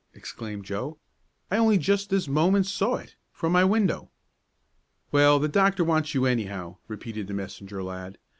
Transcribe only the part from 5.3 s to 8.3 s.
the doctor wants you, anyhow," repeated the messenger lad.